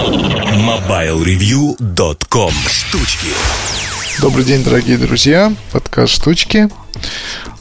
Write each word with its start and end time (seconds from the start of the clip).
MobileReview.com 0.00 2.52
Штучки 2.70 3.28
Добрый 4.22 4.46
день, 4.46 4.64
дорогие 4.64 4.96
друзья. 4.96 5.52
Подкаст 5.72 6.14
«Штучки». 6.14 6.70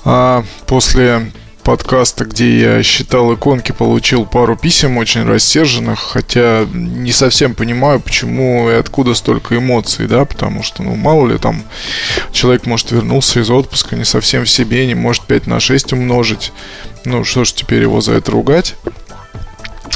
А, 0.06 0.46
после 0.66 1.34
подкаста, 1.64 2.24
где 2.24 2.62
я 2.62 2.82
считал 2.82 3.34
иконки, 3.34 3.74
получил 3.74 4.26
пару 4.26 4.56
писем 4.56 4.98
очень 4.98 5.26
рассерженных, 5.26 6.00
хотя 6.00 6.66
не 6.74 7.12
совсем 7.12 7.56
понимаю, 7.56 8.00
почему 8.00 8.70
и 8.70 8.76
откуда 8.76 9.16
столько 9.16 9.58
эмоций, 9.58 10.08
да, 10.08 10.24
потому 10.24 10.64
что, 10.64 10.82
ну, 10.82 10.96
мало 10.96 11.28
ли 11.28 11.38
там 11.38 11.64
человек, 12.32 12.66
может, 12.66 12.92
вернулся 12.92 13.42
из 13.42 13.50
отпуска 13.50 13.98
не 13.98 14.06
совсем 14.06 14.46
в 14.46 14.50
себе, 14.50 14.88
не 14.88 14.96
может 14.96 15.24
5 15.24 15.48
на 15.48 15.60
6 15.60 15.92
умножить. 15.92 16.54
Ну, 17.04 17.26
что 17.26 17.44
ж 17.44 17.52
теперь 17.52 17.82
его 17.82 18.00
за 18.00 18.14
это 18.14 18.32
ругать? 18.32 18.76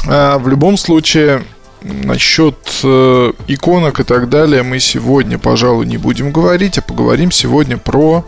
А, 0.06 0.38
в 0.38 0.46
любом 0.46 0.76
случае, 0.76 1.42
насчет 1.84 2.56
э, 2.82 3.32
иконок 3.46 4.00
и 4.00 4.04
так 4.04 4.28
далее 4.28 4.62
мы 4.62 4.80
сегодня, 4.80 5.38
пожалуй, 5.38 5.86
не 5.86 5.98
будем 5.98 6.32
говорить, 6.32 6.78
а 6.78 6.82
поговорим 6.82 7.30
сегодня 7.30 7.76
про 7.76 8.24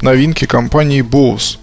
новинки 0.00 0.46
компании 0.46 1.02
Bose. 1.02 1.58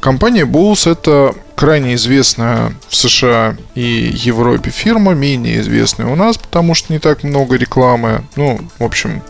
Компания 0.00 0.44
Bose 0.44 0.90
это 0.90 1.34
крайне 1.54 1.94
известная 1.94 2.74
в 2.88 2.96
США 2.96 3.56
и 3.74 4.10
Европе 4.14 4.70
фирма, 4.70 5.14
менее 5.14 5.60
известная 5.60 6.06
у 6.06 6.16
нас, 6.16 6.36
потому 6.36 6.74
что 6.74 6.92
не 6.92 6.98
так 6.98 7.22
много 7.22 7.56
рекламы. 7.56 8.24
Ну, 8.36 8.60
в 8.78 8.84
общем, 8.84 9.22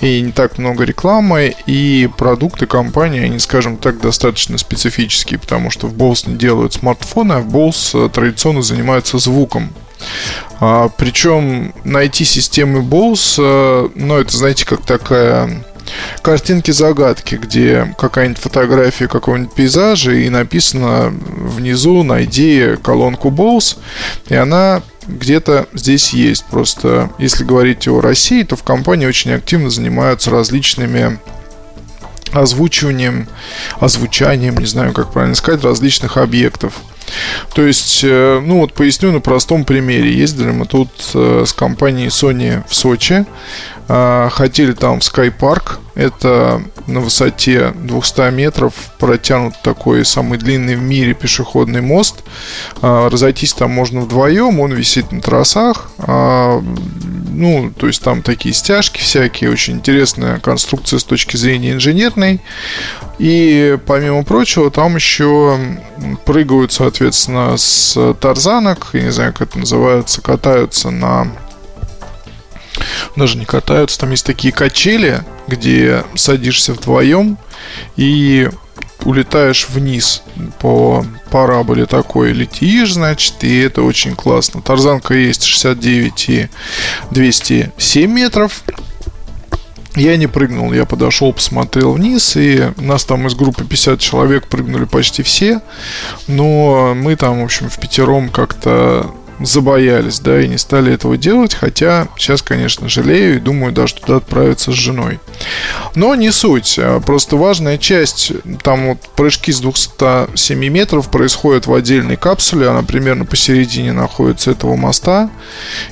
и 0.00 0.20
не 0.20 0.30
так 0.30 0.58
много 0.58 0.84
рекламы, 0.84 1.54
и 1.66 2.08
продукты 2.18 2.66
компании, 2.66 3.22
они, 3.22 3.38
скажем 3.38 3.76
так, 3.76 4.00
достаточно 4.00 4.58
специфические, 4.58 5.38
потому 5.38 5.70
что 5.70 5.86
в 5.86 5.94
Bose 5.94 6.28
не 6.28 6.36
делают 6.36 6.74
смартфоны, 6.74 7.32
а 7.32 7.40
в 7.40 7.48
Bose 7.48 8.06
э, 8.06 8.08
традиционно 8.10 8.62
занимаются 8.62 9.18
звуком. 9.18 9.72
А, 10.60 10.88
причем 10.88 11.74
найти 11.84 12.24
системы 12.24 12.80
Bose, 12.80 13.36
э, 13.38 13.88
ну, 13.94 14.18
это, 14.18 14.36
знаете, 14.36 14.66
как 14.66 14.84
такая 14.84 15.64
картинки-загадки, 16.22 17.36
где 17.36 17.94
какая-нибудь 17.98 18.40
фотография 18.40 19.08
какого-нибудь 19.08 19.54
пейзажа 19.54 20.12
и 20.12 20.28
написано 20.28 21.08
внизу 21.10 22.02
«Найди 22.02 22.76
колонку 22.82 23.30
Bose», 23.30 23.78
и 24.28 24.34
она 24.34 24.82
где-то 25.06 25.66
здесь 25.72 26.10
есть. 26.10 26.44
Просто 26.44 27.10
если 27.18 27.44
говорить 27.44 27.88
о 27.88 28.00
России, 28.00 28.42
то 28.42 28.56
в 28.56 28.62
компании 28.62 29.06
очень 29.06 29.32
активно 29.32 29.70
занимаются 29.70 30.30
различными 30.30 31.18
озвучиванием, 32.32 33.28
озвучанием, 33.80 34.56
не 34.56 34.66
знаю, 34.66 34.92
как 34.92 35.12
правильно 35.12 35.34
сказать, 35.34 35.64
различных 35.64 36.16
объектов. 36.16 36.74
То 37.54 37.62
есть, 37.62 38.00
э, 38.04 38.40
ну 38.44 38.60
вот 38.60 38.74
поясню 38.74 39.12
на 39.12 39.20
простом 39.20 39.64
примере. 39.64 40.12
Ездили 40.12 40.50
мы 40.50 40.66
тут 40.66 40.90
э, 41.14 41.44
с 41.46 41.52
компанией 41.52 42.08
Sony 42.08 42.62
в 42.68 42.74
Сочи. 42.74 43.26
А, 43.92 44.28
хотели 44.30 44.72
там 44.72 45.00
в 45.00 45.18
Park. 45.18 45.78
Это 45.96 46.62
на 46.86 47.00
высоте 47.00 47.72
200 47.74 48.30
метров 48.30 48.72
протянут 49.00 49.54
такой 49.62 50.04
самый 50.04 50.38
длинный 50.38 50.76
в 50.76 50.82
мире 50.82 51.12
пешеходный 51.12 51.80
мост. 51.80 52.22
А, 52.82 53.10
разойтись 53.10 53.52
там 53.52 53.72
можно 53.72 54.02
вдвоем, 54.02 54.60
он 54.60 54.72
висит 54.72 55.10
на 55.10 55.20
тросах. 55.20 55.90
Ну, 57.32 57.72
то 57.76 57.86
есть 57.86 58.02
там 58.02 58.22
такие 58.22 58.54
стяжки 58.54 59.00
всякие, 59.00 59.50
очень 59.50 59.74
интересная 59.74 60.38
конструкция 60.38 60.98
с 60.98 61.04
точки 61.04 61.36
зрения 61.36 61.72
инженерной. 61.72 62.40
И 63.18 63.78
помимо 63.86 64.24
прочего, 64.24 64.70
там 64.70 64.96
еще 64.96 65.58
прыгают, 66.24 66.72
соответственно, 66.72 67.56
с 67.56 68.14
тарзанок, 68.20 68.88
я 68.92 69.02
не 69.02 69.12
знаю, 69.12 69.32
как 69.32 69.48
это 69.48 69.58
называется, 69.58 70.22
катаются 70.22 70.90
на 70.90 71.28
даже 73.16 73.36
не 73.36 73.44
катаются. 73.44 73.98
Там 74.00 74.10
есть 74.10 74.24
такие 74.24 74.52
качели, 74.52 75.22
где 75.46 76.04
садишься 76.14 76.72
вдвоем 76.72 77.38
и 77.96 78.48
улетаешь 79.04 79.68
вниз 79.68 80.22
по 80.58 81.04
параболе 81.30 81.86
такой, 81.86 82.32
летишь, 82.32 82.94
значит, 82.94 83.42
и 83.44 83.58
это 83.58 83.82
очень 83.82 84.14
классно. 84.14 84.62
Тарзанка 84.62 85.14
есть 85.14 85.44
69 85.44 86.28
и 86.28 86.48
207 87.10 88.10
метров. 88.10 88.62
Я 89.96 90.16
не 90.16 90.28
прыгнул, 90.28 90.72
я 90.72 90.84
подошел, 90.84 91.32
посмотрел 91.32 91.92
вниз, 91.92 92.36
и 92.36 92.70
нас 92.76 93.04
там 93.04 93.26
из 93.26 93.34
группы 93.34 93.64
50 93.64 93.98
человек 93.98 94.46
прыгнули 94.46 94.84
почти 94.84 95.22
все, 95.22 95.60
но 96.28 96.94
мы 96.94 97.16
там, 97.16 97.40
в 97.40 97.44
общем, 97.44 97.68
в 97.68 97.78
пятером 97.78 98.28
как-то 98.30 99.12
забоялись, 99.40 100.20
да, 100.20 100.40
и 100.40 100.48
не 100.48 100.58
стали 100.58 100.92
этого 100.92 101.16
делать, 101.16 101.54
хотя 101.54 102.08
сейчас, 102.16 102.42
конечно, 102.42 102.88
жалею 102.88 103.36
и 103.36 103.40
думаю 103.40 103.72
даже 103.72 103.94
туда 103.94 104.16
отправиться 104.16 104.70
с 104.70 104.74
женой. 104.74 105.18
Но 105.94 106.14
не 106.14 106.30
суть, 106.30 106.78
а 106.78 107.00
просто 107.00 107.36
важная 107.36 107.78
часть, 107.78 108.32
там 108.62 108.90
вот 108.90 108.98
прыжки 109.16 109.52
с 109.52 109.60
207 109.60 110.58
метров 110.68 111.10
происходят 111.10 111.66
в 111.66 111.74
отдельной 111.74 112.16
капсуле, 112.16 112.68
она 112.68 112.82
примерно 112.82 113.24
посередине 113.24 113.92
находится 113.92 114.52
этого 114.52 114.76
моста, 114.76 115.30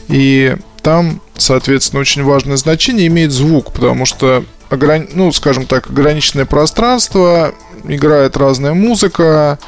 и 0.09 0.57
там, 0.83 1.21
соответственно, 1.37 2.01
очень 2.01 2.23
важное 2.23 2.57
значение 2.57 3.09
имеет 3.09 3.33
звук, 3.33 3.73
потому 3.73 4.07
что 4.07 4.45
ограни... 4.71 5.09
ну, 5.13 5.33
скажем 5.33 5.67
так, 5.67 5.91
ограниченное 5.91 6.47
пространство, 6.47 7.55
играет 7.85 8.37
разная 8.37 8.75
музыка, 8.75 9.59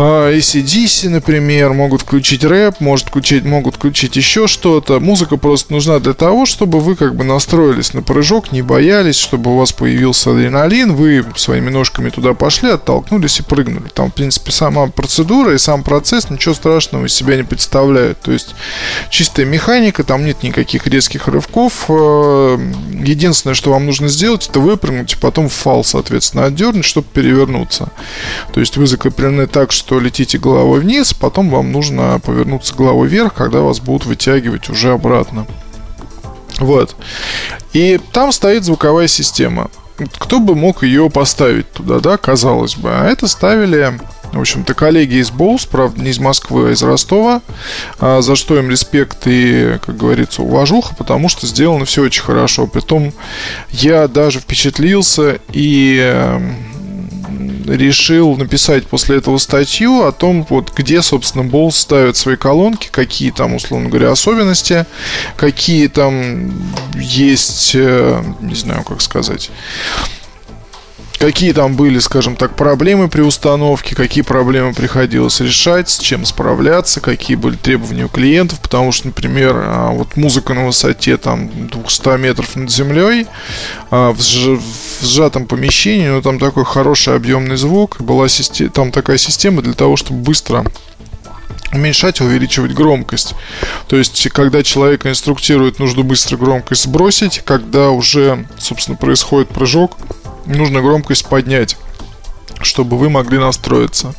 ACDC, 0.00 1.08
а, 1.08 1.10
например, 1.10 1.74
могут 1.74 2.02
включить 2.02 2.42
рэп, 2.42 2.80
может 2.80 3.08
включить, 3.08 3.44
могут 3.44 3.74
включить 3.74 4.16
еще 4.16 4.46
что-то. 4.46 4.98
Музыка 4.98 5.36
просто 5.36 5.72
нужна 5.74 5.98
для 5.98 6.14
того, 6.14 6.46
чтобы 6.46 6.80
вы 6.80 6.96
как 6.96 7.14
бы 7.14 7.24
настроились 7.24 7.92
на 7.92 8.00
прыжок, 8.00 8.50
не 8.50 8.62
боялись, 8.62 9.16
чтобы 9.16 9.52
у 9.52 9.58
вас 9.58 9.72
появился 9.72 10.30
адреналин, 10.30 10.94
вы 10.94 11.26
своими 11.36 11.68
ножками 11.68 12.08
туда 12.08 12.32
пошли, 12.32 12.70
оттолкнулись 12.70 13.40
и 13.40 13.42
прыгнули. 13.42 13.88
Там, 13.92 14.10
в 14.10 14.14
принципе, 14.14 14.52
сама 14.52 14.86
процедура 14.86 15.54
и 15.54 15.58
сам 15.58 15.82
процесс 15.82 16.30
ничего 16.30 16.54
страшного 16.54 17.04
из 17.04 17.12
себя 17.12 17.36
не 17.36 17.42
представляют. 17.42 18.20
То 18.20 18.32
есть 18.32 18.54
чистая 19.10 19.44
механика, 19.44 20.02
там 20.02 20.24
нет 20.24 20.42
никаких 20.42 20.86
резких 20.86 21.28
рывков. 21.28 21.84
Э, 21.88 22.58
единственное, 23.04 23.54
что 23.54 23.70
вам 23.70 23.84
нужно 23.84 24.08
сделать, 24.08 24.48
это 24.48 24.60
выпрыгнуть 24.60 25.12
и 25.12 25.16
потом 25.16 25.50
фал, 25.50 25.84
соответственно, 25.84 26.46
отдернуть, 26.46 26.86
чтобы 26.86 27.06
перевернуться. 27.12 27.90
То 28.54 28.60
есть 28.60 28.78
вы 28.78 28.86
закреплены 28.86 29.46
так, 29.46 29.72
что 29.72 29.89
что 29.90 29.98
летите 29.98 30.38
головой 30.38 30.78
вниз, 30.78 31.12
потом 31.12 31.50
вам 31.50 31.72
нужно 31.72 32.20
повернуться 32.24 32.76
головой 32.76 33.08
вверх, 33.08 33.34
когда 33.34 33.58
вас 33.58 33.80
будут 33.80 34.06
вытягивать 34.06 34.68
уже 34.68 34.92
обратно. 34.92 35.48
Вот. 36.60 36.94
И 37.72 37.98
там 38.12 38.30
стоит 38.30 38.62
звуковая 38.62 39.08
система. 39.08 39.68
Кто 40.18 40.38
бы 40.38 40.54
мог 40.54 40.84
ее 40.84 41.10
поставить 41.10 41.72
туда, 41.72 41.98
да, 41.98 42.18
казалось 42.18 42.76
бы. 42.76 42.88
А 42.88 43.06
это 43.06 43.26
ставили 43.26 43.98
в 44.32 44.38
общем-то, 44.38 44.74
коллеги 44.74 45.16
из 45.16 45.32
Боус, 45.32 45.66
правда, 45.66 46.00
не 46.00 46.10
из 46.10 46.20
Москвы, 46.20 46.68
а 46.68 46.70
из 46.70 46.84
Ростова, 46.84 47.42
а, 47.98 48.22
за 48.22 48.36
что 48.36 48.56
им 48.56 48.70
респект 48.70 49.26
и, 49.26 49.76
как 49.84 49.96
говорится, 49.96 50.42
уважуха, 50.42 50.94
потому 50.94 51.28
что 51.28 51.48
сделано 51.48 51.84
все 51.84 52.02
очень 52.02 52.22
хорошо. 52.22 52.68
Притом 52.68 53.12
я 53.70 54.06
даже 54.06 54.38
впечатлился 54.38 55.40
и 55.52 55.98
эм, 56.00 56.69
решил 57.66 58.36
написать 58.36 58.86
после 58.86 59.16
этого 59.16 59.38
статью 59.38 60.04
о 60.04 60.12
том, 60.12 60.46
вот 60.48 60.72
где, 60.74 61.02
собственно, 61.02 61.44
Болл 61.44 61.72
ставит 61.72 62.16
свои 62.16 62.36
колонки, 62.36 62.88
какие 62.90 63.30
там, 63.30 63.54
условно 63.54 63.88
говоря, 63.88 64.10
особенности, 64.10 64.86
какие 65.36 65.88
там 65.88 66.52
есть, 66.94 67.72
э, 67.74 68.22
не 68.40 68.54
знаю, 68.54 68.84
как 68.84 69.00
сказать, 69.00 69.50
какие 71.20 71.52
там 71.52 71.76
были, 71.76 71.98
скажем 71.98 72.34
так, 72.34 72.56
проблемы 72.56 73.08
при 73.08 73.20
установке, 73.20 73.94
какие 73.94 74.24
проблемы 74.24 74.72
приходилось 74.72 75.38
решать, 75.40 75.90
с 75.90 75.98
чем 75.98 76.24
справляться, 76.24 77.00
какие 77.00 77.36
были 77.36 77.56
требования 77.56 78.06
у 78.06 78.08
клиентов, 78.08 78.58
потому 78.60 78.90
что, 78.90 79.08
например, 79.08 79.54
а, 79.54 79.90
вот 79.90 80.16
музыка 80.16 80.54
на 80.54 80.66
высоте 80.66 81.18
там 81.18 81.68
200 81.68 82.18
метров 82.18 82.56
над 82.56 82.70
землей, 82.70 83.26
а, 83.90 84.12
в 84.12 84.20
сжатом 85.02 85.46
помещении, 85.46 86.08
но 86.08 86.22
там 86.22 86.38
такой 86.38 86.64
хороший 86.64 87.14
объемный 87.14 87.58
звук, 87.58 88.00
была 88.00 88.28
система, 88.28 88.70
там 88.70 88.90
такая 88.90 89.18
система 89.18 89.60
для 89.60 89.74
того, 89.74 89.96
чтобы 89.98 90.20
быстро 90.20 90.64
уменьшать 91.72 92.22
увеличивать 92.22 92.72
громкость. 92.72 93.34
То 93.88 93.96
есть, 93.96 94.28
когда 94.30 94.62
человека 94.62 95.10
инструктирует, 95.10 95.78
нужно 95.78 96.02
быстро 96.02 96.38
громкость 96.38 96.84
сбросить, 96.84 97.42
когда 97.44 97.90
уже, 97.90 98.46
собственно, 98.58 98.96
происходит 98.96 99.50
прыжок, 99.50 99.96
нужно 100.56 100.80
громкость 100.80 101.26
поднять 101.26 101.76
чтобы 102.62 102.98
вы 102.98 103.08
могли 103.08 103.38
настроиться. 103.38 104.12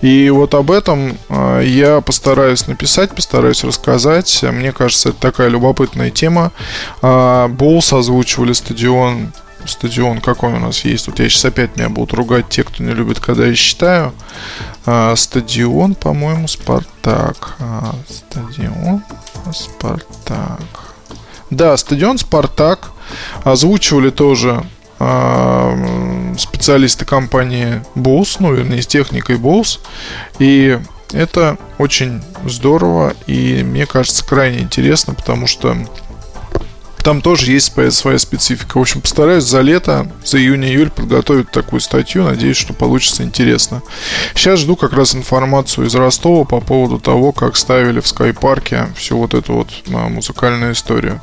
И 0.00 0.28
вот 0.30 0.54
об 0.54 0.72
этом 0.72 1.16
э, 1.28 1.62
я 1.64 2.00
постараюсь 2.00 2.66
написать, 2.66 3.14
постараюсь 3.14 3.62
рассказать. 3.62 4.42
Мне 4.42 4.72
кажется, 4.72 5.10
это 5.10 5.18
такая 5.20 5.46
любопытная 5.48 6.10
тема. 6.10 6.50
Э, 7.00 7.46
Болс 7.46 7.92
озвучивали 7.92 8.54
стадион 8.54 9.32
стадион, 9.66 10.20
какой 10.20 10.52
у 10.52 10.58
нас 10.58 10.84
есть. 10.84 11.06
Вот 11.06 11.18
я 11.18 11.28
сейчас 11.28 11.44
опять 11.44 11.76
меня 11.76 11.88
будут 11.88 12.14
ругать 12.14 12.48
те, 12.48 12.64
кто 12.64 12.82
не 12.82 12.92
любит, 12.92 13.20
когда 13.20 13.46
я 13.46 13.54
считаю. 13.54 14.12
А, 14.86 15.14
стадион, 15.16 15.94
по-моему, 15.94 16.48
Спартак. 16.48 17.56
А, 17.58 17.94
стадион 18.08 19.02
Спартак. 19.52 20.60
Да, 21.50 21.76
стадион 21.76 22.18
Спартак. 22.18 22.92
Озвучивали 23.44 24.10
тоже 24.10 24.50
а, 24.50 24.64
специалисты 26.38 27.04
компании 27.04 27.82
Bose, 27.94 28.36
ну, 28.38 28.52
вернее, 28.52 28.82
с 28.82 28.86
техникой 28.86 29.36
Bose. 29.36 29.80
И 30.38 30.78
это 31.12 31.56
очень 31.78 32.22
здорово 32.44 33.14
и, 33.26 33.62
мне 33.64 33.86
кажется, 33.86 34.24
крайне 34.24 34.60
интересно, 34.60 35.14
потому 35.14 35.46
что 35.46 35.76
там 37.02 37.22
тоже 37.22 37.52
есть 37.52 37.72
своя 37.90 38.18
специфика. 38.18 38.78
В 38.78 38.80
общем, 38.80 39.00
постараюсь 39.00 39.44
за 39.44 39.60
лето, 39.60 40.10
за 40.24 40.38
июнь-июль 40.38 40.90
подготовить 40.90 41.50
такую 41.50 41.80
статью. 41.80 42.24
Надеюсь, 42.24 42.56
что 42.56 42.72
получится 42.72 43.22
интересно. 43.22 43.82
Сейчас 44.34 44.60
жду 44.60 44.76
как 44.76 44.92
раз 44.92 45.14
информацию 45.14 45.86
из 45.86 45.94
Ростова 45.94 46.44
по 46.44 46.60
поводу 46.60 46.98
того, 46.98 47.32
как 47.32 47.56
ставили 47.56 48.00
в 48.00 48.06
скайпарке 48.06 48.88
всю 48.96 49.18
вот 49.18 49.34
эту 49.34 49.54
вот 49.54 49.68
а, 49.92 50.08
музыкальную 50.08 50.72
историю. 50.72 51.20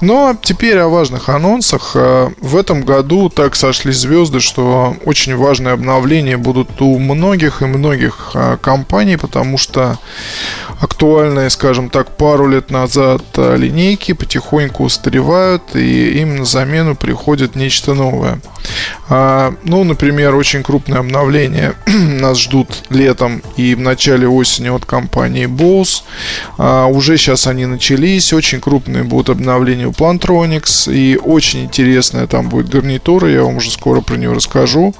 Но 0.00 0.36
теперь 0.40 0.78
о 0.78 0.88
важных 0.88 1.28
анонсах. 1.28 1.92
А, 1.94 2.32
в 2.40 2.56
этом 2.56 2.82
году 2.82 3.28
так 3.28 3.56
сошлись 3.56 3.96
звезды, 3.96 4.40
что 4.40 4.96
очень 5.04 5.36
важные 5.36 5.74
обновления 5.74 6.36
будут 6.36 6.80
у 6.80 6.98
многих 6.98 7.62
и 7.62 7.66
многих 7.66 8.30
а, 8.34 8.56
компаний, 8.56 9.16
потому 9.16 9.58
что 9.58 9.98
актуальные, 10.80 11.50
скажем 11.50 11.90
так, 11.90 12.16
пару 12.16 12.48
лет 12.48 12.70
назад 12.70 13.22
линейки 13.36 14.12
потихоньку 14.12 14.84
устаревают, 14.84 15.74
и 15.74 16.20
им 16.20 16.36
на 16.36 16.44
замену 16.44 16.94
приходит 16.94 17.56
нечто 17.56 17.94
новое. 17.94 18.40
А, 19.08 19.54
ну, 19.64 19.84
например, 19.84 20.34
очень 20.34 20.62
крупное 20.62 21.00
обновление 21.00 21.74
нас 21.86 22.38
ждут 22.38 22.84
летом 22.90 23.42
и 23.56 23.74
в 23.74 23.80
начале 23.80 24.28
осени 24.28 24.68
от 24.68 24.84
компании 24.84 25.46
Bose. 25.46 26.02
А, 26.58 26.86
уже 26.86 27.16
сейчас 27.16 27.46
они 27.46 27.66
начались. 27.66 28.32
Очень 28.32 28.60
крупные 28.60 29.04
будут 29.04 29.30
обновления 29.30 29.86
у 29.86 29.92
Plantronics. 29.92 30.92
И 30.92 31.16
очень 31.16 31.64
интересная 31.64 32.26
там 32.26 32.48
будет 32.48 32.68
гарнитура. 32.68 33.28
Я 33.28 33.42
вам 33.44 33.56
уже 33.56 33.70
скоро 33.70 34.00
про 34.00 34.16
нее 34.16 34.32
расскажу. 34.32 34.94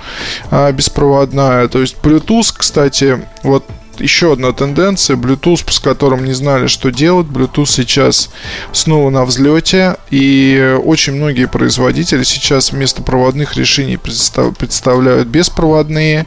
А, 0.51 0.73
беспроводная. 0.73 1.69
То 1.69 1.81
есть 1.81 1.97
Bluetooth, 2.03 2.55
кстати, 2.57 3.21
вот 3.43 3.65
еще 4.01 4.33
одна 4.33 4.53
тенденция. 4.53 5.17
Bluetooth, 5.17 5.71
с 5.71 5.81
которым 5.81 6.25
не 6.25 6.33
знали, 6.33 6.67
что 6.67 6.91
делать. 6.91 7.27
Bluetooth 7.27 7.67
сейчас 7.67 8.31
снова 8.73 9.11
на 9.11 9.25
взлете. 9.25 9.97
И 10.11 10.79
очень 10.85 11.15
многие 11.15 11.47
производители 11.47 12.23
сейчас 12.25 12.73
вместо 12.73 13.03
проводных 13.03 13.57
решений 13.57 13.97
представляют 13.99 15.29
беспроводные. 15.29 16.27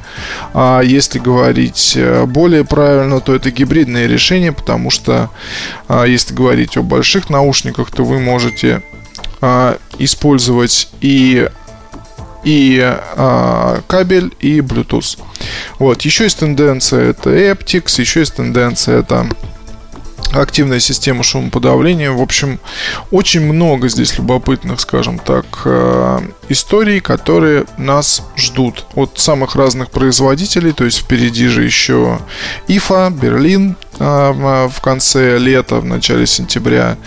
А 0.53 0.81
если 0.81 1.19
говорить 1.19 1.93
э, 1.95 2.25
более 2.25 2.65
правильно, 2.65 3.19
то 3.21 3.33
это 3.35 3.51
гибридные 3.51 4.07
решения, 4.07 4.51
потому 4.51 4.89
что 4.89 5.29
а, 5.87 6.05
если 6.05 6.33
говорить 6.33 6.77
о 6.77 6.83
больших 6.83 7.29
наушниках, 7.29 7.91
то 7.91 8.03
вы 8.03 8.19
можете 8.19 8.81
а, 9.41 9.77
использовать 9.97 10.89
и 11.01 11.49
и 12.43 12.79
а, 12.81 13.81
кабель, 13.87 14.33
и 14.39 14.59
Bluetooth. 14.59 15.19
Вот, 15.79 16.01
еще 16.03 16.25
есть 16.25 16.39
тенденция 16.39 17.09
это 17.09 17.29
Aptix, 17.29 17.99
еще 17.99 18.21
есть 18.21 18.35
тенденция 18.35 18.99
это 18.99 19.27
активная 20.31 20.79
система 20.79 21.23
шумоподавления. 21.23 22.11
В 22.11 22.21
общем, 22.21 22.59
очень 23.11 23.41
много 23.41 23.89
здесь 23.89 24.17
любопытных, 24.17 24.79
скажем 24.79 25.19
так, 25.19 25.45
э, 25.65 26.19
историй, 26.49 26.99
которые 26.99 27.65
нас 27.77 28.23
ждут 28.37 28.85
от 28.95 29.19
самых 29.19 29.55
разных 29.55 29.91
производителей. 29.91 30.71
То 30.71 30.85
есть 30.85 30.99
впереди 30.99 31.47
же 31.47 31.63
еще 31.63 32.19
Ифа, 32.67 33.09
Берлин 33.11 33.75
э, 33.99 34.67
в 34.67 34.81
конце 34.81 35.37
лета, 35.37 35.77
в 35.77 35.85
начале 35.85 36.25
сентября. 36.25 36.97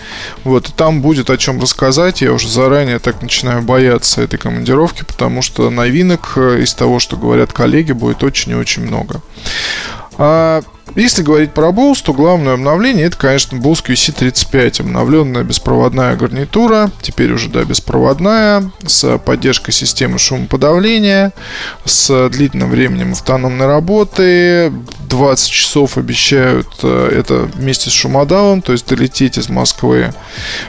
Вот, 0.43 0.69
и 0.69 0.71
там 0.71 1.01
будет 1.01 1.29
о 1.29 1.37
чем 1.37 1.59
рассказать. 1.59 2.21
Я 2.21 2.33
уже 2.33 2.47
заранее 2.47 2.99
так 2.99 3.21
начинаю 3.21 3.61
бояться 3.61 4.21
этой 4.21 4.37
командировки, 4.37 5.03
потому 5.03 5.41
что 5.41 5.69
новинок 5.69 6.33
э, 6.35 6.61
из 6.61 6.73
того, 6.73 6.99
что 6.99 7.17
говорят 7.17 7.53
коллеги, 7.53 7.91
будет 7.91 8.23
очень 8.23 8.51
и 8.51 8.55
очень 8.55 8.83
много. 8.83 9.21
А 10.17 10.61
если 10.93 11.23
говорить 11.23 11.51
про 11.51 11.69
Bose, 11.69 12.03
то 12.03 12.13
главное 12.13 12.53
обновление 12.53 13.07
это, 13.07 13.17
конечно, 13.17 13.57
Bose 13.57 13.83
QC35. 13.83 14.81
Обновленная 14.81 15.43
беспроводная 15.43 16.15
гарнитура, 16.15 16.91
теперь 17.01 17.33
уже, 17.33 17.49
да, 17.49 17.63
беспроводная, 17.63 18.71
с 18.85 19.17
поддержкой 19.17 19.71
системы 19.71 20.19
шумоподавления, 20.19 21.33
с 21.85 22.29
длительным 22.29 22.69
временем 22.69 23.13
автономной 23.13 23.65
работы, 23.65 24.71
20 25.09 25.49
часов 25.49 25.97
обещают 25.97 26.67
э, 26.83 27.19
это 27.19 27.49
вместе 27.55 27.89
с 27.89 27.93
шумодавом, 27.93 28.61
то 28.61 28.71
есть 28.71 28.87
долететь 28.87 29.37
из 29.37 29.49
Москвы 29.49 30.13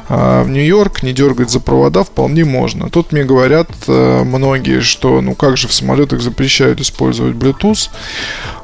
э, 0.09 0.43
в 0.43 0.49
Нью-Йорк, 0.49 1.03
не 1.03 1.13
дергать 1.13 1.51
за 1.51 1.61
провода 1.61 2.05
вполне 2.05 2.45
можно. 2.45 2.89
Тут 2.89 3.13
мне 3.13 3.25
говорят 3.25 3.69
э, 3.87 4.23
многие, 4.25 4.81
что 4.81 5.21
ну 5.21 5.35
как 5.35 5.57
же 5.57 5.69
в 5.69 5.73
самолетах 5.73 6.21
запрещают 6.21 6.81
использовать 6.81 7.35
Bluetooth. 7.35 7.91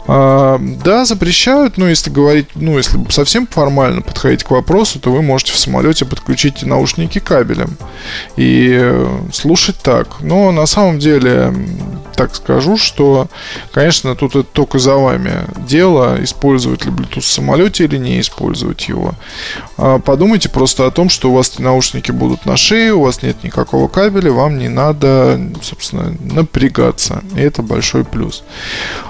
Да, 0.04 1.04
запрещают, 1.04 1.41
но 1.76 1.88
если 1.88 2.10
говорить, 2.10 2.48
ну, 2.54 2.76
если 2.76 2.98
совсем 3.10 3.46
формально 3.46 4.02
подходить 4.02 4.44
к 4.44 4.50
вопросу, 4.50 5.00
то 5.00 5.10
вы 5.10 5.22
можете 5.22 5.52
в 5.52 5.58
самолете 5.58 6.04
подключить 6.04 6.62
наушники 6.62 7.18
кабелем 7.18 7.76
и 8.36 9.08
слушать 9.32 9.76
так. 9.82 10.20
Но 10.20 10.52
на 10.52 10.66
самом 10.66 10.98
деле, 10.98 11.54
так 12.14 12.34
скажу, 12.34 12.76
что, 12.76 13.28
конечно, 13.72 14.14
тут 14.14 14.36
это 14.36 14.48
только 14.52 14.78
за 14.78 14.96
вами 14.96 15.44
дело, 15.66 16.22
использовать 16.22 16.84
ли 16.84 16.90
Bluetooth 16.90 17.20
в 17.20 17.26
самолете 17.26 17.84
или 17.84 17.96
не 17.96 18.20
использовать 18.20 18.88
его. 18.88 19.14
А, 19.76 19.98
подумайте 19.98 20.48
просто 20.48 20.86
о 20.86 20.90
том, 20.90 21.08
что 21.08 21.30
у 21.30 21.34
вас 21.34 21.58
наушники 21.58 22.10
будут 22.10 22.46
на 22.46 22.56
шее, 22.56 22.94
у 22.94 23.02
вас 23.02 23.22
нет 23.22 23.42
никакого 23.42 23.88
кабеля, 23.88 24.32
вам 24.32 24.58
не 24.58 24.68
надо, 24.68 25.40
собственно, 25.62 26.14
напрягаться. 26.20 27.22
И 27.36 27.40
это 27.40 27.62
большой 27.62 28.04
плюс. 28.04 28.44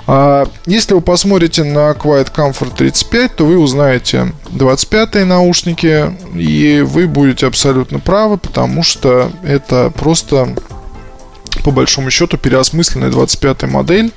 А, 0.07 0.47
если 0.67 0.95
вы 0.95 1.01
посмотрите 1.01 1.65
на 1.65 1.91
Quiet 1.93 2.22
Comfort 2.31 2.77
35, 2.77 3.37
то 3.37 3.45
вы 3.45 3.59
узнаете 3.59 4.33
25 4.51 5.27
наушники, 5.27 6.15
и 6.35 6.83
вы 6.87 7.07
будете 7.07 7.47
абсолютно 7.47 7.99
правы, 7.99 8.39
потому 8.39 8.83
что 8.83 9.31
это 9.43 9.91
просто 9.95 10.55
по 11.63 11.71
большому 11.71 12.11
счету 12.11 12.37
переосмысленная 12.37 13.11
25 13.11 13.65
модель. 13.65 14.13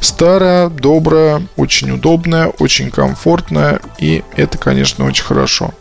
Старая, 0.00 0.68
добрая, 0.68 1.42
очень 1.56 1.90
удобная, 1.90 2.48
очень 2.58 2.90
комфортная. 2.90 3.80
И 3.98 4.22
это, 4.36 4.58
конечно, 4.58 5.06
очень 5.06 5.24
хорошо. 5.24 5.72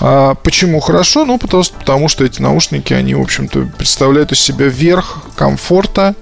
А 0.00 0.34
почему 0.34 0.80
хорошо? 0.80 1.24
Ну, 1.24 1.38
потому, 1.38 1.62
потому 1.78 2.08
что 2.08 2.24
эти 2.24 2.40
наушники, 2.40 2.92
они, 2.92 3.14
в 3.14 3.20
общем-то, 3.20 3.70
представляют 3.76 4.32
из 4.32 4.40
себя 4.40 4.66
верх 4.66 5.18
комфорта. 5.36 6.14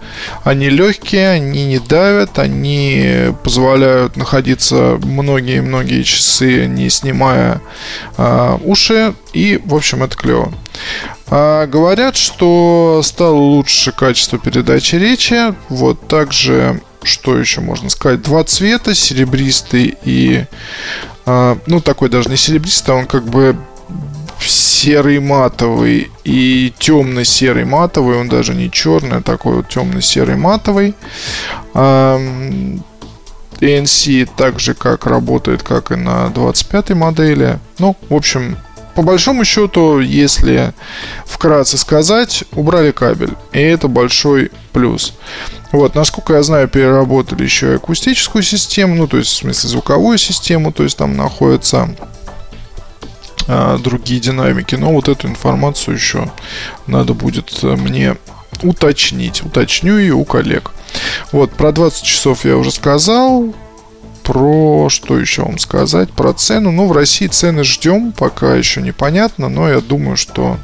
Они 0.45 0.69
легкие, 0.69 1.31
они 1.31 1.67
не 1.67 1.79
давят, 1.79 2.39
они 2.39 3.35
позволяют 3.45 4.17
находиться 4.17 4.99
многие-многие 5.03 6.03
часы, 6.03 6.67
не 6.67 6.91
снимая 6.91 7.61
а, 8.17 8.59
уши. 8.65 9.15
И, 9.33 9.61
в 9.65 9.75
общем, 9.75 10.03
это 10.03 10.17
клево. 10.17 10.53
А, 11.31 11.67
говорят, 11.67 12.17
что 12.17 13.01
стало 13.05 13.37
лучше 13.37 13.93
качество 13.93 14.39
передачи 14.39 14.97
речи. 14.97 15.55
Вот 15.69 16.09
также, 16.09 16.81
что 17.03 17.37
еще 17.37 17.61
можно 17.61 17.91
сказать, 17.91 18.23
два 18.23 18.45
цвета, 18.45 18.95
серебристый 18.95 19.97
и... 20.05 20.45
А, 21.27 21.59
ну, 21.67 21.81
такой 21.81 22.09
даже 22.09 22.31
не 22.31 22.37
серебристый, 22.37 22.95
а 22.95 22.99
он 22.99 23.07
как 23.07 23.25
бы 23.27 23.57
серый 24.41 25.19
матовый 25.19 26.11
и 26.25 26.73
темно-серый 26.79 27.65
матовый, 27.65 28.17
он 28.19 28.29
даже 28.29 28.55
не 28.55 28.71
черный, 28.71 29.19
а 29.19 29.23
такой 29.23 29.57
вот 29.57 29.69
темно-серый 29.69 30.37
матовый. 30.37 30.95
ANC 33.61 34.29
так 34.37 34.55
как 34.79 35.07
работает, 35.07 35.63
как 35.63 35.91
и 35.91 35.97
на 35.97 36.29
25 36.29 36.91
модели. 36.91 37.59
Ну, 37.79 37.97
в 38.09 38.15
общем, 38.15 38.57
по 38.99 39.03
большому 39.03 39.45
счету, 39.45 40.01
если 40.01 40.75
вкратце 41.25 41.79
сказать, 41.79 42.43
убрали 42.51 42.91
кабель. 42.91 43.35
И 43.53 43.61
это 43.61 43.87
большой 43.87 44.51
плюс. 44.73 45.15
Вот, 45.71 45.95
насколько 45.95 46.35
я 46.35 46.43
знаю, 46.43 46.67
переработали 46.67 47.45
еще 47.45 47.71
и 47.71 47.77
акустическую 47.77 48.43
систему, 48.43 48.97
ну, 48.97 49.07
то 49.07 49.19
есть, 49.19 49.31
в 49.31 49.37
смысле, 49.37 49.71
звуковую 49.71 50.19
систему, 50.19 50.73
то 50.73 50.83
есть 50.83 50.97
там 50.97 51.17
находятся 51.17 51.95
а, 53.47 53.79
другие 53.79 54.19
динамики. 54.19 54.75
Но 54.75 54.91
вот 54.91 55.09
эту 55.09 55.29
информацию 55.29 55.95
еще 55.95 56.33
надо 56.89 57.15
будет 57.15 57.57
э, 57.63 57.77
мне 57.77 58.17
уточнить. 58.65 59.45
Уточню 59.45 59.97
ее 59.97 60.15
у 60.15 60.25
коллег. 60.25 60.73
Вот, 61.31 61.53
про 61.53 61.71
20 61.71 62.03
часов 62.03 62.45
я 62.45 62.57
уже 62.57 62.73
сказал 62.73 63.55
про 64.29 64.91
что 64.91 65.19
еще 65.19 65.43
вам 65.43 65.57
сказать? 65.57 66.11
Про 66.11 66.35
цену. 66.35 66.71
Ну, 66.71 66.87
в 66.87 66.93
России 66.93 67.29
цены 67.29 67.65
ждем, 67.65 68.13
пока 68.13 68.57
еще 68.57 68.83
непонятно, 68.83 69.49
но 69.49 69.71
я 69.71 69.81
думаю, 69.81 70.19
что 70.19 70.59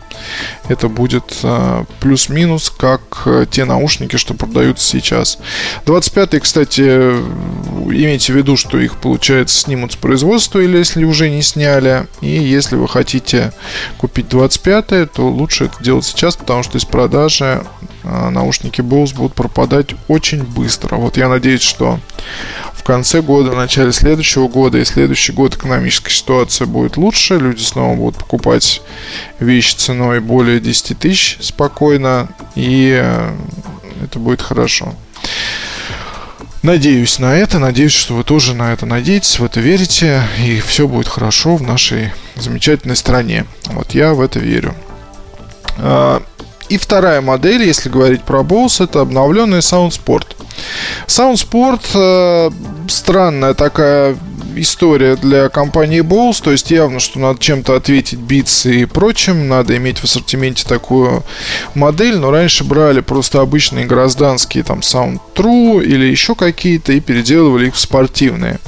это 0.68 0.88
будет 0.88 1.40
э, 1.42 1.84
плюс-минус, 2.00 2.70
как 2.70 3.22
э, 3.26 3.46
те 3.50 3.64
наушники, 3.64 4.16
что 4.16 4.34
продаются 4.34 4.86
сейчас. 4.86 5.38
25 5.86 6.40
кстати, 6.42 6.80
имейте 6.80 8.32
в 8.32 8.36
виду, 8.36 8.56
что 8.56 8.78
их, 8.78 8.96
получается, 8.96 9.58
снимут 9.58 9.92
с 9.92 9.96
производства, 9.96 10.58
или 10.58 10.78
если 10.78 11.04
уже 11.04 11.28
не 11.28 11.42
сняли. 11.42 12.06
И 12.20 12.28
если 12.28 12.76
вы 12.76 12.88
хотите 12.88 13.52
купить 13.98 14.28
25 14.28 15.12
то 15.12 15.28
лучше 15.28 15.64
это 15.66 15.82
делать 15.82 16.04
сейчас, 16.04 16.36
потому 16.36 16.62
что 16.62 16.78
из 16.78 16.84
продажи 16.84 17.64
э, 18.02 18.28
наушники 18.30 18.80
Bose 18.80 19.14
будут 19.14 19.34
пропадать 19.34 19.94
очень 20.08 20.42
быстро. 20.42 20.96
Вот 20.96 21.16
я 21.16 21.28
надеюсь, 21.28 21.62
что 21.62 22.00
в 22.72 22.82
конце 22.82 23.22
года, 23.22 23.50
в 23.50 23.56
начале 23.56 23.92
следующего 23.92 24.46
года 24.46 24.78
и 24.78 24.84
следующий 24.84 25.32
год 25.32 25.56
экономическая 25.56 26.10
ситуация 26.10 26.66
будет 26.66 26.98
лучше, 26.98 27.38
люди 27.38 27.62
снова 27.62 27.96
будут 27.96 28.18
покупать 28.18 28.82
вещи 29.40 29.74
ценой 29.74 30.20
более 30.20 30.53
10 30.60 30.98
тысяч 30.98 31.38
спокойно, 31.40 32.28
и 32.54 32.98
э, 33.00 33.34
это 34.02 34.18
будет 34.18 34.42
хорошо. 34.42 34.94
Надеюсь 36.62 37.18
на 37.18 37.36
это, 37.36 37.58
надеюсь, 37.58 37.92
что 37.92 38.14
вы 38.14 38.24
тоже 38.24 38.54
на 38.54 38.72
это 38.72 38.86
надеетесь, 38.86 39.38
в 39.38 39.44
это 39.44 39.60
верите, 39.60 40.22
и 40.42 40.60
все 40.60 40.88
будет 40.88 41.08
хорошо 41.08 41.56
в 41.56 41.62
нашей 41.62 42.10
замечательной 42.36 42.96
стране. 42.96 43.44
Вот 43.66 43.92
я 43.92 44.14
в 44.14 44.20
это 44.22 44.38
верю. 44.38 44.74
А, 45.76 46.22
и 46.70 46.78
вторая 46.78 47.20
модель, 47.20 47.64
если 47.64 47.90
говорить 47.90 48.22
про 48.22 48.40
Bose, 48.40 48.84
это 48.84 49.02
обновленный 49.02 49.58
SoundSport. 49.58 50.28
SoundSport 51.06 51.82
э, 51.94 52.50
странная 52.88 53.52
такая 53.52 54.16
история 54.56 55.16
для 55.16 55.48
компании 55.48 56.00
Bose, 56.00 56.42
то 56.42 56.50
есть 56.50 56.70
явно, 56.70 57.00
что 57.00 57.18
надо 57.18 57.38
чем-то 57.38 57.74
ответить 57.74 58.18
Beats 58.18 58.70
и 58.70 58.84
прочим, 58.84 59.48
надо 59.48 59.76
иметь 59.76 59.98
в 59.98 60.04
ассортименте 60.04 60.64
такую 60.66 61.22
модель, 61.74 62.18
но 62.18 62.30
раньше 62.30 62.64
брали 62.64 63.00
просто 63.00 63.40
обычные 63.40 63.86
гражданские 63.86 64.64
там 64.64 64.80
Sound 64.80 65.20
True 65.34 65.84
или 65.84 66.04
еще 66.04 66.34
какие-то 66.34 66.92
и 66.92 67.00
переделывали 67.00 67.68
их 67.68 67.74
в 67.74 67.78
спортивные. 67.78 68.58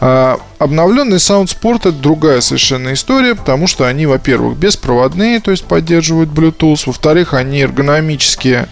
А, 0.00 0.38
обновленный 0.58 1.16
Sound 1.16 1.46
Sport 1.46 1.80
это 1.80 1.92
другая 1.92 2.40
совершенно 2.40 2.92
история, 2.92 3.34
потому 3.34 3.66
что 3.66 3.86
они, 3.86 4.06
во-первых, 4.06 4.56
беспроводные, 4.56 5.40
то 5.40 5.50
есть 5.50 5.64
поддерживают 5.64 6.30
Bluetooth, 6.30 6.82
во-вторых, 6.86 7.34
они 7.34 7.60
эргономически 7.60 8.66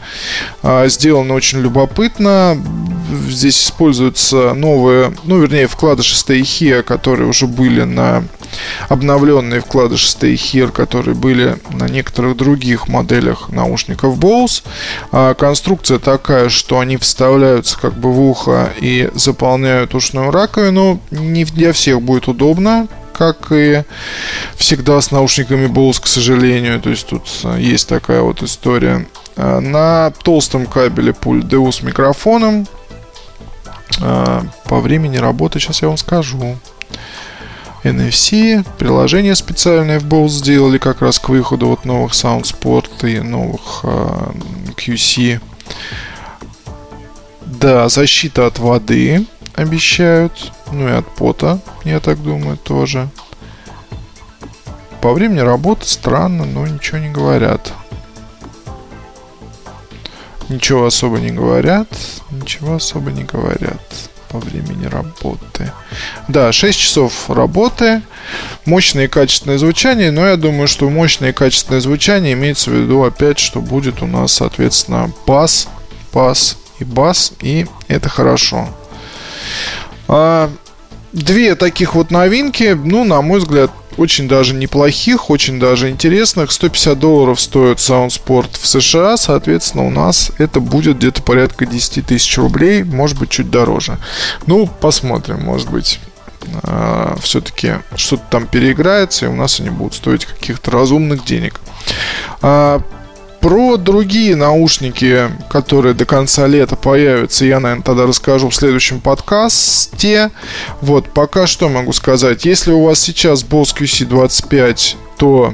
а, 0.62 0.88
сделаны 0.88 1.34
очень 1.34 1.61
любопытно, 1.61 2.56
здесь 3.14 3.64
используются 3.64 4.54
новые, 4.54 5.14
ну, 5.25 5.40
вернее, 5.40 5.66
вкладышистые 5.66 6.42
HEA, 6.42 6.83
которые 6.83 7.28
уже 7.28 7.47
были 7.47 7.83
на 7.83 8.25
обновленные 8.88 9.61
вкладышистые 9.61 10.35
HEAR, 10.35 10.71
которые 10.71 11.14
были 11.14 11.56
на 11.71 11.88
некоторых 11.88 12.37
других 12.37 12.88
моделях 12.88 13.49
наушников 13.49 14.18
Bose. 14.18 14.62
А 15.12 15.35
конструкция 15.35 15.99
такая, 15.99 16.49
что 16.49 16.78
они 16.78 16.97
вставляются 16.97 17.78
как 17.78 17.94
бы 17.94 18.12
в 18.12 18.21
ухо 18.21 18.73
и 18.80 19.11
заполняют 19.14 19.94
ушную 19.94 20.30
раковину. 20.30 21.00
Не 21.11 21.44
для 21.44 21.73
всех 21.73 22.02
будет 22.02 22.28
удобно, 22.28 22.88
как 23.12 23.52
и 23.52 23.85
всегда 24.56 25.00
с 25.00 25.11
наушниками 25.11 25.66
Bose, 25.66 26.00
к 26.02 26.06
сожалению. 26.06 26.80
То 26.80 26.90
есть 26.90 27.06
тут 27.06 27.28
есть 27.59 27.88
такая 27.88 28.23
вот 28.23 28.42
история. 28.42 29.06
А 29.37 29.61
на 29.61 30.12
толстом 30.23 30.66
кабеле 30.66 31.12
пульт 31.12 31.47
DU 31.47 31.73
с 31.73 31.83
микрофоном. 31.83 32.66
А 34.00 34.44
по 34.64 34.80
времени 34.80 35.16
работы 35.16 35.60
сейчас 35.60 35.82
я 35.82 35.88
вам 35.88 35.96
скажу. 35.96 36.56
NFC, 37.84 38.64
приложение 38.78 39.34
специальное 39.34 40.00
в 40.00 40.06
Bose 40.06 40.28
сделали 40.28 40.78
как 40.78 41.02
раз 41.02 41.18
к 41.18 41.28
выходу 41.28 41.66
вот 41.66 41.84
новых 41.84 42.12
SoundSport 42.12 43.06
и 43.06 43.20
новых 43.20 43.80
э, 43.82 44.32
QC. 44.76 45.40
Да, 47.44 47.88
защита 47.90 48.46
от 48.46 48.58
воды 48.58 49.26
обещают, 49.54 50.52
ну 50.72 50.88
и 50.88 50.92
от 50.92 51.06
пота, 51.14 51.60
я 51.84 52.00
так 52.00 52.22
думаю, 52.22 52.56
тоже. 52.56 53.08
По 55.02 55.12
времени 55.12 55.40
работы 55.40 55.86
странно, 55.86 56.46
но 56.46 56.66
ничего 56.66 56.98
не 56.98 57.10
говорят. 57.10 57.74
Ничего 60.48 60.86
особо 60.86 61.18
не 61.18 61.30
говорят, 61.30 61.88
ничего 62.30 62.74
особо 62.74 63.10
не 63.10 63.24
говорят 63.24 63.80
по 64.28 64.38
времени 64.38 64.86
работы. 64.86 65.70
Да, 66.26 66.50
6 66.52 66.78
часов 66.78 67.30
работы, 67.30 68.02
мощное 68.66 69.04
и 69.04 69.08
качественное 69.08 69.58
звучание, 69.58 70.10
но 70.10 70.26
я 70.26 70.36
думаю, 70.36 70.66
что 70.66 70.90
мощное 70.90 71.30
и 71.30 71.32
качественное 71.32 71.80
звучание 71.80 72.32
имеется 72.32 72.70
в 72.70 72.74
виду 72.74 73.04
опять, 73.04 73.38
что 73.38 73.60
будет 73.60 74.02
у 74.02 74.06
нас, 74.06 74.32
соответственно, 74.32 75.10
пас, 75.24 75.68
пас 76.10 76.58
и 76.80 76.84
бас, 76.84 77.32
и 77.40 77.66
это 77.86 78.08
хорошо. 78.08 78.68
А, 80.08 80.50
две 81.12 81.54
таких 81.54 81.94
вот 81.94 82.10
новинки, 82.10 82.76
ну, 82.84 83.04
на 83.04 83.22
мой 83.22 83.38
взгляд, 83.38 83.70
очень 83.96 84.28
даже 84.28 84.54
неплохих, 84.54 85.30
очень 85.30 85.58
даже 85.58 85.90
интересных. 85.90 86.52
150 86.52 86.98
долларов 86.98 87.40
стоит 87.40 87.78
SoundSport 87.78 88.50
в 88.60 88.66
США, 88.66 89.16
соответственно, 89.16 89.86
у 89.86 89.90
нас 89.90 90.32
это 90.38 90.60
будет 90.60 90.98
где-то 90.98 91.22
порядка 91.22 91.66
10 91.66 92.06
тысяч 92.06 92.36
рублей, 92.38 92.82
может 92.84 93.18
быть, 93.18 93.30
чуть 93.30 93.50
дороже. 93.50 93.98
Ну, 94.46 94.66
посмотрим, 94.66 95.42
может 95.42 95.70
быть 95.70 96.00
э, 96.62 97.16
все-таки 97.20 97.76
что-то 97.96 98.24
там 98.30 98.46
переиграется, 98.46 99.26
и 99.26 99.28
у 99.28 99.34
нас 99.34 99.60
они 99.60 99.70
будут 99.70 99.94
стоить 99.94 100.24
каких-то 100.24 100.70
разумных 100.70 101.24
денег. 101.24 101.60
А, 102.42 102.82
про 103.44 103.76
другие 103.76 104.36
наушники, 104.36 105.30
которые 105.50 105.92
до 105.92 106.06
конца 106.06 106.46
лета 106.46 106.76
появятся, 106.76 107.44
я, 107.44 107.60
наверное, 107.60 107.84
тогда 107.84 108.06
расскажу 108.06 108.48
в 108.48 108.54
следующем 108.54 109.02
подкасте. 109.02 110.30
Вот, 110.80 111.12
пока 111.12 111.46
что 111.46 111.68
могу 111.68 111.92
сказать. 111.92 112.46
Если 112.46 112.72
у 112.72 112.84
вас 112.84 113.00
сейчас 113.00 113.44
Bose 113.44 113.76
QC25, 113.76 114.96
то 115.18 115.52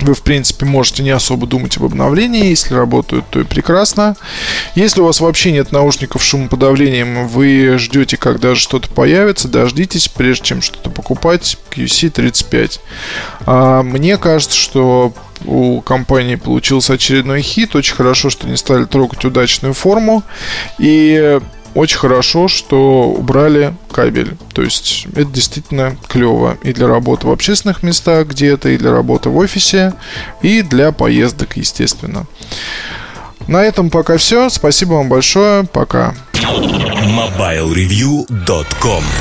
вы, 0.00 0.12
в 0.12 0.20
принципе, 0.20 0.66
можете 0.66 1.02
не 1.02 1.08
особо 1.08 1.46
думать 1.46 1.78
об 1.78 1.84
обновлении. 1.84 2.50
Если 2.50 2.74
работают, 2.74 3.24
то 3.30 3.40
и 3.40 3.44
прекрасно. 3.44 4.14
Если 4.74 5.00
у 5.00 5.06
вас 5.06 5.20
вообще 5.20 5.50
нет 5.50 5.72
наушников 5.72 6.22
с 6.22 6.26
шумоподавлением, 6.26 7.26
вы 7.26 7.78
ждете, 7.78 8.18
когда 8.18 8.54
же 8.54 8.60
что-то 8.60 8.90
появится, 8.90 9.48
дождитесь, 9.48 10.08
прежде 10.08 10.44
чем 10.44 10.60
что-то 10.60 10.90
покупать, 10.90 11.56
QC35. 11.70 12.80
А, 13.46 13.82
мне 13.82 14.18
кажется, 14.18 14.58
что 14.58 15.14
у 15.46 15.80
компании 15.80 16.34
получился 16.36 16.94
очередной 16.94 17.42
хит. 17.42 17.76
Очень 17.76 17.94
хорошо, 17.94 18.30
что 18.30 18.48
не 18.48 18.56
стали 18.56 18.84
трогать 18.84 19.24
удачную 19.24 19.74
форму. 19.74 20.22
И 20.78 21.38
очень 21.74 21.98
хорошо, 21.98 22.48
что 22.48 23.10
убрали 23.10 23.74
кабель. 23.90 24.36
То 24.52 24.62
есть 24.62 25.06
это 25.12 25.24
действительно 25.24 25.96
клево 26.08 26.56
и 26.62 26.72
для 26.72 26.86
работы 26.86 27.26
в 27.26 27.30
общественных 27.30 27.82
местах 27.82 28.28
где-то, 28.28 28.68
и 28.68 28.76
для 28.76 28.92
работы 28.92 29.30
в 29.30 29.36
офисе, 29.36 29.94
и 30.42 30.62
для 30.62 30.92
поездок, 30.92 31.56
естественно. 31.56 32.26
На 33.48 33.64
этом 33.64 33.90
пока 33.90 34.18
все. 34.18 34.48
Спасибо 34.50 34.94
вам 34.94 35.08
большое. 35.08 35.64
Пока. 35.64 36.14
MobileReview.com 36.34 39.02